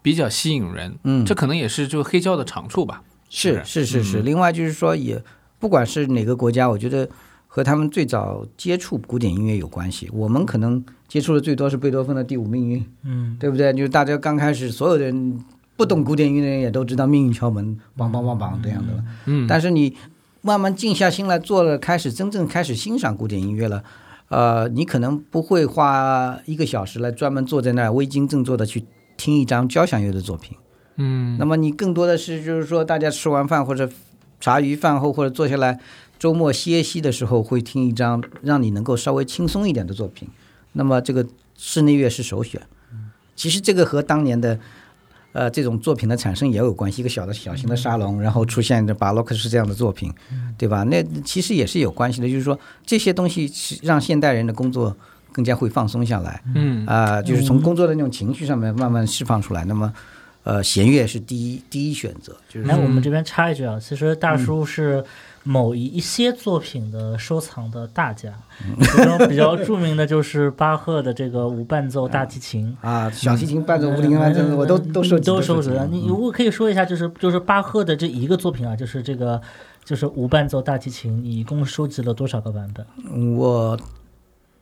[0.00, 0.98] 比较吸引人。
[1.04, 3.02] 嗯这可能也是就黑胶的长处吧。
[3.28, 5.22] 是是是是另外就是说，也
[5.58, 7.06] 不管是哪个国家，我觉得
[7.56, 10.10] 和他们最早接触古典音乐有关系。
[10.12, 13.72] 我们可能接触的最多是贝多芬的第五命运，嗯，对不对？
[13.72, 15.42] 就是大家刚开始，所有的人
[15.74, 19.04] 不懂古典音乐的人也都知道命运敲门，梆梆梆梆这样的了。
[19.24, 19.96] 嗯，但是你
[20.42, 23.82] 慢慢静下心来做了，开始真正开始欣赏古典音乐了。
[24.28, 28.84] 呃，你可能不会花一个小时来专门坐在那儿微襟正坐的去
[29.16, 30.54] 听一张交响乐的作品。
[30.96, 33.88] 嗯，那么你更多的是就是说，大家吃完饭或者
[34.38, 35.80] 茶余饭后或者坐下来
[36.18, 40.28] 周末歇息的时候，会听一张让你能够稍微轻松一点的作品。
[40.72, 41.26] 那么这个
[41.56, 42.60] 室内乐是首选。
[43.34, 44.58] 其实这个和当年的
[45.32, 50.10] 呃这种作品的产生也有关系，一个小的小型的沙龙，然后出现的巴洛克式这样的作品，
[50.56, 50.82] 对吧？
[50.84, 54.96] 那其实也是有关系的，就是说这些东西是让现代人的工作
[55.32, 56.42] 更加会放松下来。
[56.54, 59.66] 嗯啊、就是从工作的那种情绪上面慢慢释放出来。
[59.66, 59.92] 那么，
[60.44, 65.04] 呃，弦乐是第一第一选择，就是哎，我们这边插一句啊，其实嗯大叔是
[65.46, 68.34] 某一一些作品的收藏的大家，
[68.80, 72.76] 其中 比较著名的就是巴赫的这个无伴奏大提琴。
[72.80, 75.86] 啊，小提琴伴奏、无铃伴奏，我都都收集，都收收集了。
[75.86, 79.40] 你嗯我可以说一下，就是就是巴赫的这一个作品啊，就是这个
[79.84, 83.36] 就是无伴奏大提琴，你一共收集了多少个版本？
[83.36, 83.78] 我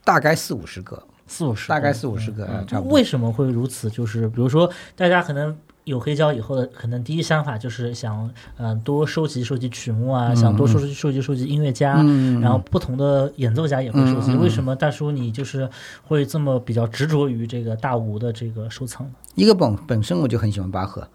[0.05, 2.93] 大概四五十个，四五十，大概四五十个，啊差不多。
[2.93, 3.89] 为什么会如此？
[3.91, 14.35] 就是比如说，大家可能有黑胶以后的，可能第一想法就是想，嗯、多收集收集曲目啊，想多收集收集收集音乐家，嗯然后不同的演奏家也会收集。
[14.37, 15.69] 为什么大叔你就是
[16.03, 19.13] 会这么比较执着于这个大吴的这个收藏呢？
[19.35, 21.07] 一个本本身我就很喜欢巴赫，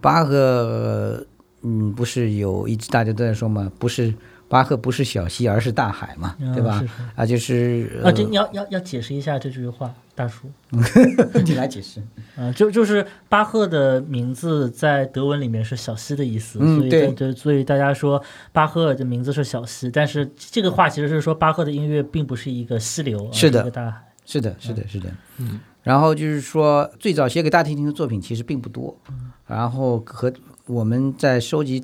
[0.00, 1.24] 巴赫，
[1.62, 4.12] 嗯，不是有一直大家都在说嘛，不是
[4.48, 6.86] 巴赫不是小溪，而是大海嘛，嗯对吧是？
[6.86, 10.50] 是啊，就是啊，这你要要要解释一下这句话，大叔。
[10.70, 12.00] 呃 你来解释。
[12.36, 24.02] 啊、就就是巴赫的名字在德文里面是小溪的意思，所以嗯对所以大家说巴赫的名字是小溪，但是这个话其实是说巴赫的音乐并不是一个溪流，是的一个大海。
[24.24, 25.08] 是的，是的，是的。
[25.38, 28.96] 嗯，然后就是说，最早写给大提琴的作品其实并不多，
[29.46, 30.32] 然后和
[30.66, 31.80] 我们在收集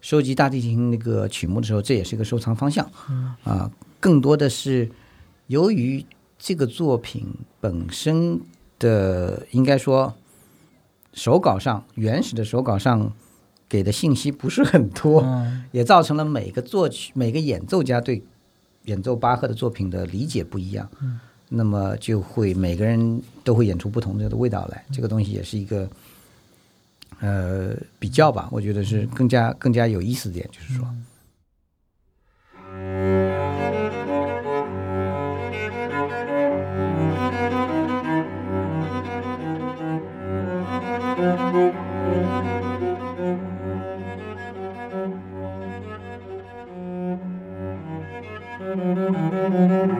[0.00, 2.88] 收集大提琴那个曲目的时候，这也是一个收藏方向。
[3.10, 4.88] 嗯啊，更多的是
[5.48, 6.04] 由于
[6.38, 7.26] 这个作品
[7.60, 8.40] 本身
[8.78, 10.14] 的应该说
[11.12, 13.12] 手稿上原始的手稿上
[13.68, 18.22] 给的信息不是很多，嗯也造成了每个作曲每个演奏家对
[18.84, 20.88] 演奏巴赫的作品的理解不一样。
[21.00, 25.88] 嗯那么就会每个人都会演出不同的味道来，这个东西也是一个
[27.20, 30.86] 呃比较吧，我觉得是更加更加有意思的点，就是说。
[49.50, 49.97] 其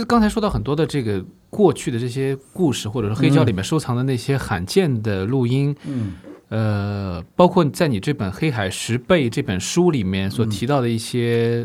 [0.00, 6.14] 实刚才说到很多的这个过去的这些故事，或者是黑胶里面收藏的那些罕见的录音，嗯
[6.48, 11.64] 呃，包括在你这本《黑海十倍》这本书里面所提到的一些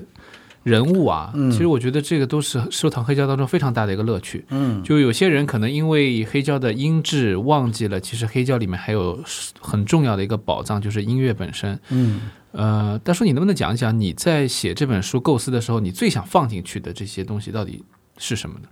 [0.62, 4.46] 人物啊，嗯其实我觉得这个都是收藏黑胶当中非常大的一个乐趣。
[4.50, 9.20] 嗯就有些人可能因为黑胶的音质忘记了，其实黑胶里面还有
[9.60, 11.80] 很重要的一个宝藏，就是音乐本身。
[11.90, 17.84] 嗯呃，大叔，你能不能讲一讲你在写这本书构思的时候，你最想放进去的这些东西到底
[18.18, 18.68] 是什么呢？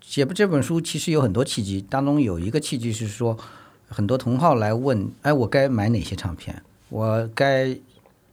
[0.00, 3.38] 写不这本书其实有很多契机，当中有一个契机是说，
[3.88, 6.62] 很多同好来问，哎，我该买哪些唱片？
[6.90, 7.76] 我该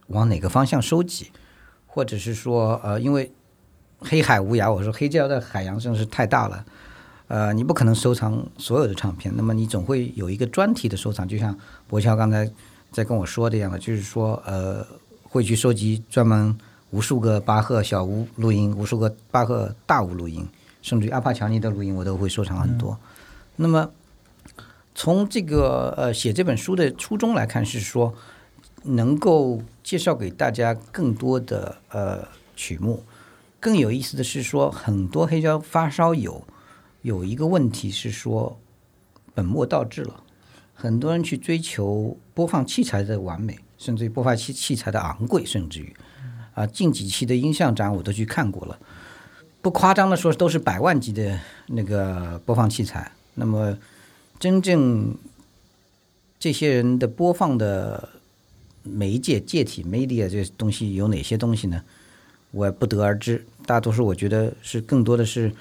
[0.08, 1.30] 往哪个方向收集？
[1.86, 3.32] 或者是说，呃，因为
[3.98, 6.64] 黑海无涯，我说黑胶的海洋真是太大了，
[7.28, 12.48] 呃，你不可能收藏所有的唱片，那么你总会有一个专题的收藏，就像博乔刚才
[12.92, 14.86] 在跟我说的一样的，就是说，呃，
[15.24, 16.56] 会去收集专门
[16.90, 20.48] 无数个巴赫小屋录音，无数个巴赫大屋录音。
[20.82, 22.98] 甚至于阿帕乔尼的录音我都会收藏很多。
[23.56, 23.90] 那么
[24.94, 28.14] 从这个呃写这本书的初衷来看，是说
[28.84, 32.26] 能够介绍给大家更多的呃
[32.56, 33.02] 曲目。
[33.60, 36.42] 更有意思的是说，很多黑胶发烧友
[37.02, 38.58] 有一个问题是说
[39.34, 40.22] 本末倒置了，
[40.74, 45.94] 很多人去追求播放器材的完美，甚至于播放器器材的昂贵，甚至于
[46.54, 48.78] 啊近几期的音像展我都去看过了。
[49.62, 53.12] 不夸张的说，都是百万级的那个播放器材。
[53.34, 53.76] 那么，
[54.38, 55.14] 真正
[56.38, 58.08] 这些人的播放的
[58.82, 61.82] 媒介介体 media 这些东西有哪些东西呢？
[62.52, 63.44] 我也不得而知。
[63.66, 65.52] 大多数我觉得是更多的是，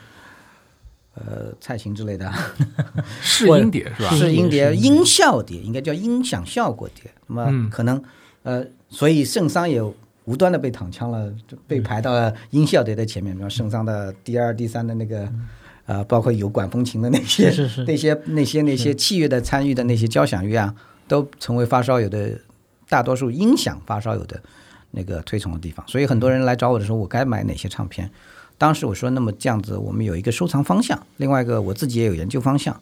[1.13, 2.33] 呃，蔡琴之类的，
[3.21, 4.09] 试音碟是吧？
[4.15, 7.11] 试音碟、音效碟，应该叫音响效果碟。
[7.27, 8.01] 那么嗯可能
[8.43, 9.83] 呃，所以圣桑也
[10.30, 15.27] 无端的被躺枪了，就被排到了音效队的前面，比如圣桑的第二、第三的那个。
[15.89, 20.75] 呃，包括有管风琴的那些、是是那些、那些、那些器乐的参与的那些交响乐啊，
[21.07, 22.39] 都成为发烧友的
[22.88, 24.39] 大多数音响发烧友的
[24.91, 25.84] 那个推崇的地方。
[25.88, 28.07] 所以很多人来找我的时候，我该买哪些唱片？
[28.55, 32.80] 当时我说，那么这样子，我们有一个收藏方向，另外一个我自己也有研究方向。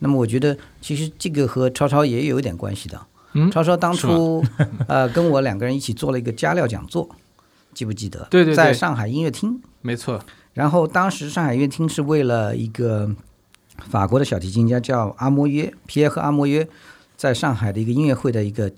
[0.00, 3.00] 那么我觉得，其实这个和超超也有一点关系的。
[3.38, 4.44] 嗯超超当初
[4.88, 7.08] 呃跟我两个人一起做了一个加料讲座，
[7.74, 8.26] 记不记得？
[8.30, 9.60] 对对对在上海音乐厅。
[9.80, 10.20] 没错，
[10.54, 13.14] 然后当时上海音乐厅是为了一个
[13.88, 16.68] 法国的小提琴家叫阿莫约皮耶和阿莫约，
[17.16, 18.70] 在上海的一个音乐会的一个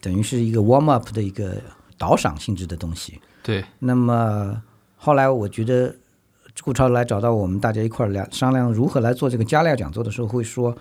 [0.00, 1.54] 等于是一个 warm up 的一个
[1.96, 3.20] 导赏性质的东西。
[3.42, 4.62] 对，那么
[4.96, 5.94] 后来我觉得
[6.62, 10.76] 顾超来找到我们，大家一块儿聊商量如何来做这个加料讲座的时候，会说，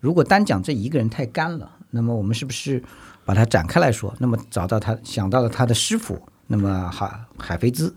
[0.00, 2.82] 如果单讲这一个人太干了，那么我们是不是
[3.24, 4.14] 把它展开来说？
[4.18, 7.94] 那么找到他，想到了他的师傅，那么海海菲兹，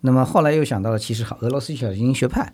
[0.00, 2.52] 那么后来又想到了其实俄罗斯小提琴学派。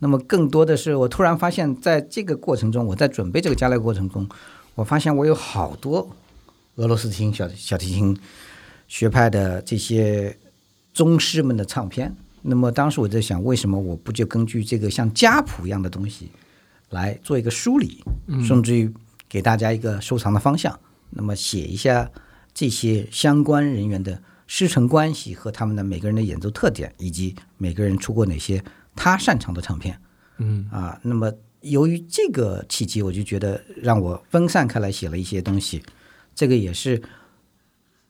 [0.00, 4.28] 那么更多的是，我突然发现，在这个过程中，我在准备这个加料过程中，
[4.74, 6.10] 我发现我有好多
[6.74, 8.18] 俄罗斯提琴小小提琴
[8.88, 10.36] 学派的这些
[10.92, 12.14] 宗师们的唱片。
[12.42, 16.28] 那么当时我在想，为什么我不就根据这个像家谱一样的东西
[16.90, 18.04] 来做一个梳理，
[18.46, 18.92] 甚至于
[19.34, 20.78] 给大家一个收藏的方向？
[21.10, 22.08] 那么写一下
[22.54, 28.62] 这些相关人员的师承关系和他们的每个人的演奏特点，以及每个人出过哪些
[28.94, 30.00] 他擅长的唱片。
[30.38, 31.32] 嗯啊，那么
[31.62, 35.82] 由于这个契机，我就觉得让我分散开来写了一些东西，
[36.32, 37.02] 这个也是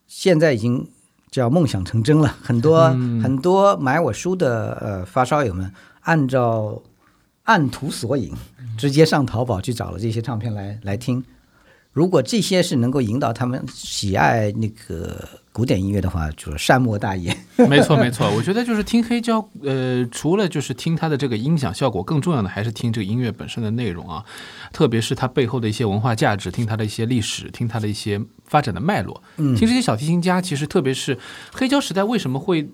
[0.05, 0.87] 现在已经
[1.31, 2.27] 叫梦想成真了。
[2.39, 2.89] 很多、
[3.23, 6.79] 很多买我书的呃发烧友们，按照
[7.45, 8.31] 按图索引，
[8.77, 11.23] 直接上淘宝去找了这些唱片来来听。
[11.93, 17.33] 如果这些是能够引导他们喜爱那个古典音乐的话，就是善莫大焉。
[17.69, 24.25] 没错没错，我觉得就是听黑胶，呃，除了就是听它的这个音响效果，更重要的还是听这个音乐本身的内容啊，
[24.73, 29.23] 特别是它背后的一些文化价值，听它的一些历史，听它的一些发展的脉络。
[29.37, 31.17] 嗯听这些小提琴家，其实特别是
[31.53, 32.67] 黑胶时代为什么会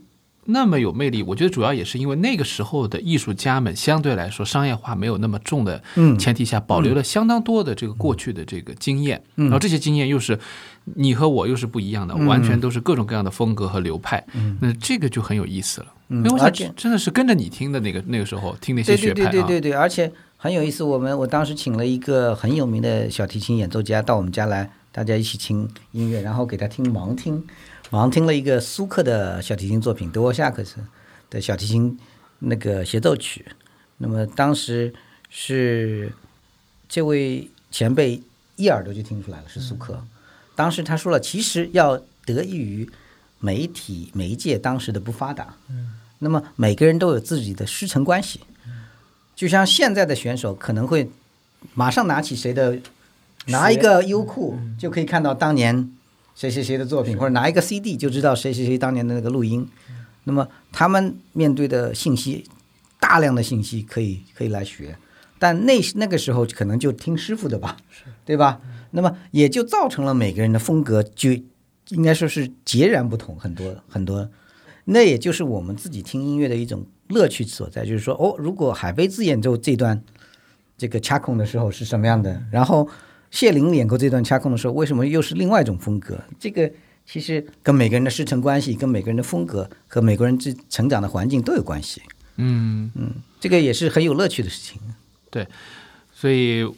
[0.45, 1.21] 那么有魅力？
[1.23, 10.37] 我觉得主要也是因为那个时候的艺术家们相对来说商业化没有那么重的嗯前提下，保留了相当多的这个过去的这个经验，然后这些经验又是
[10.95, 14.25] 你和我又是不一样的，嗯完全都是各种各样的风格和流派，
[14.59, 15.87] 那这个就很有意思了。
[16.09, 20.83] 因为我想嗯而且真的是跟着你听的那个那个时候听那些对对学派啊，对对对对，而且很有意思。
[20.83, 27.41] 我们我当时请了一个很有名的小提琴演奏家到我们家来，大家一起听音乐，然后给他听盲听，
[27.91, 30.77] 盲听了一个苏克的小提琴作品，德沃夏克斯
[31.29, 31.99] 的小提琴
[32.39, 33.45] 那个协奏曲。
[33.97, 34.93] 那么当时
[35.29, 36.13] 是
[36.87, 38.23] 这位前辈
[38.55, 40.01] 一耳朵就听出来了是苏克。
[40.55, 42.89] 当时他说了，其实要得益于
[43.39, 45.55] 媒体媒介当时的不发达。
[46.19, 48.39] 那么每个人都有自己的师承关系，
[49.35, 51.11] 就像现在的选手可能会
[51.73, 52.79] 马上拿起谁的，
[53.47, 55.91] 拿一个优酷就可以看到当年
[56.35, 59.67] 谁谁谁的作品，或者拿一个 CD 就知道谁谁谁当年的那个录音。
[60.23, 62.45] 那么他们面对的信息，
[62.99, 64.95] 大量的信息可以可以来学，
[65.39, 67.77] 但那那个时候可能就听师傅的吧，
[68.23, 68.61] 对吧？
[68.91, 71.31] 那么也就造成了每个人的风格就
[71.89, 74.29] 应该说是截然不同，很多很多。
[74.85, 80.01] 那也就是我们自己听音乐的一种乐趣所在，就是说，哦，如果海飞兹演奏这段
[80.77, 82.87] 这个掐控的时候是什么样的，然后
[83.31, 86.19] 谢林演过这段掐控的时候，为什么又是另外一种风格？
[86.39, 86.69] 这个
[87.05, 92.01] 其实跟每个人的师承关系、跟每个人的风格和每个人之成长的环境都有关系。
[92.35, 94.79] 嗯嗯，这个也是很有乐趣的事情。
[95.29, 95.47] 对
[96.13, 96.69] 所以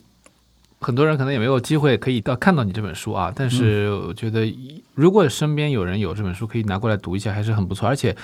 [0.80, 4.54] 很多人可能也没有机会可以到看到你这本书啊，但是我觉得
[4.94, 7.88] 如果身边有人有这本书，可以拿过来读一下，还是很不错。
[7.88, 8.16] 而且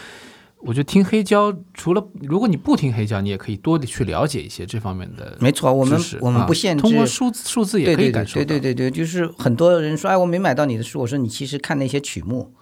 [0.61, 8.45] 我觉得听黑胶，除了如果你不听黑胶，你也可以多的去了解一些这方面的没错，我们我们啊不限制，通过数字数字也可以感受到。
[8.45, 10.99] 对对对对，就是很多人说，哎，我没买到你的书。
[10.99, 12.53] 我说你其实看那些曲目，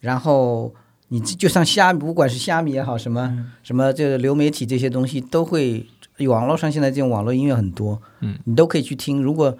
[0.00, 0.74] 然后
[1.08, 5.86] 你就像虾，不管是虾米也好，什么、嗯什么这个流媒体这些东西，都会
[6.28, 9.22] 网络上现在这种网络音乐很多，嗯，你都可以去听。
[9.22, 9.56] 如果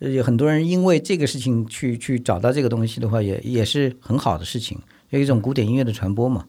[0.00, 4.76] 呃有很多人因为这个事情去去找到这个东西的话，也也是很好的事情，
[5.10, 6.44] 有一种古典音乐的传播嘛。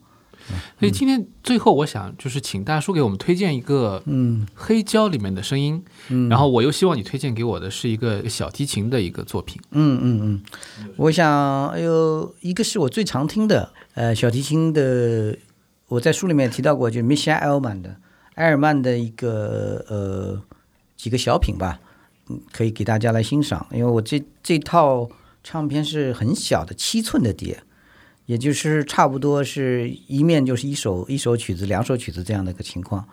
[0.79, 4.45] 所以今天最后，我想就是请大叔给我们推荐一个嗯。
[4.53, 9.61] 黑胶里面的声音，嗯，然后我又希望你推荐给我的是一个小提琴的一个作品。
[9.71, 10.41] 嗯嗯嗯，
[10.97, 15.37] 我想，哎呦，一个是我最常听的，呃，小提琴的，
[15.87, 17.97] 我在书里面提到过，就是米歇尔曼的
[18.35, 20.41] 埃尔曼的一个呃
[20.95, 21.79] 几个小品吧，
[22.29, 23.65] 嗯，可以给大家来欣赏。
[23.71, 25.09] 因为我这这套
[25.43, 27.63] 唱片是很小的七寸的碟，
[28.27, 33.03] 也就是差不多是一面就是一首一首曲子、两首曲子这样的一个情况。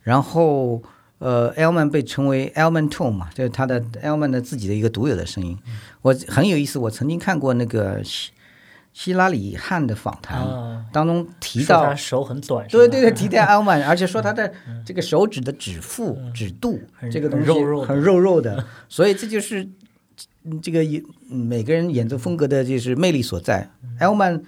[0.00, 0.82] 然后
[1.18, 5.58] 呃，Elman 被称为 Elman Tone 嘛，就是他的 Elman 的自己的一个独有的声音。
[6.00, 8.30] 我很有意思，我曾经看过那个希
[8.92, 14.50] 希拉里汉的访谈，啊，当中提到手很短，对对对，提到 Elman，而且说他的
[14.86, 17.46] 这个手指的指腹、指肚很这个东西
[17.86, 19.68] 很肉肉的所以这就是
[20.44, 20.82] 嗯这个
[21.28, 23.68] 每个人演奏风格的就是魅力所在。
[24.00, 24.42] Elman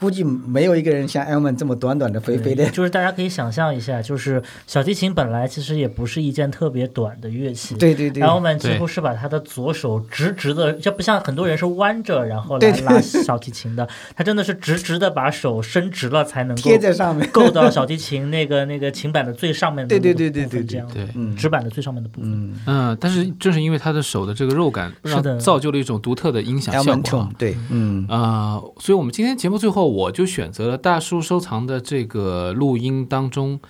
[0.00, 8.22] 估计没有一个人像 Elman 这么短短的、肥肥的，就是大家可以想象一下，就是小提琴本来其实也不是一件特别短的乐器，对对对。
[8.22, 17.26] Elman 几乎是把他的左手直直的，就不像很多人是弯着然后来拉小提琴的，他真的是直直的把手伸直了才能够贴在上面。
[17.30, 21.08] 够到小提琴那个那个琴板的最上面的 对对对对对这样对。
[21.14, 21.34] 嗯。
[21.36, 22.30] 指板的最上面的部分。
[22.30, 22.54] 嗯。
[22.66, 25.38] 嗯，但是正是因为他的手的这个肉感，让是的。
[25.38, 27.28] 造就了一种独特的音响效果。
[27.38, 28.06] 对，嗯。
[28.08, 33.60] 啊、所以我们今天节目最后，我就选择了大叔收藏的这个录音当中，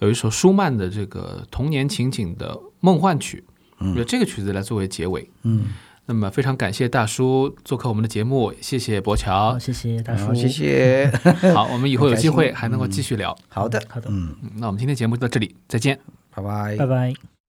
[0.00, 3.44] 有一首舒曼的这个童年情景的梦幻曲，
[3.80, 5.28] 嗯有这个曲子来作为结尾。
[5.42, 5.66] 嗯，
[6.06, 9.58] 那么非常感谢大叔做客我们的节目，谢谢博好，乔。
[9.58, 11.12] 谢谢大叔，谢谢，
[11.54, 13.36] 好，我们以后有机会还能够继续聊。
[13.48, 15.98] 好的，好的嗯，嗯那我们今天节目就到这里，再见。
[16.34, 17.39] 拜拜，拜拜。